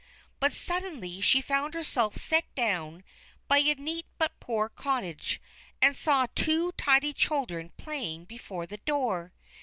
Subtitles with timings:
[0.39, 3.03] But suddenly she found herself set down
[3.47, 5.39] by a neat but poor cottage,
[5.79, 9.31] and saw two tidy children playing before the door.